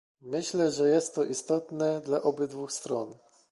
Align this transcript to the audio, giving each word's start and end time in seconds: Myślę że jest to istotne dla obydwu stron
Myślę 0.21 0.71
że 0.71 0.89
jest 0.89 1.15
to 1.15 1.23
istotne 1.23 2.01
dla 2.01 2.21
obydwu 2.21 2.67
stron 2.67 3.15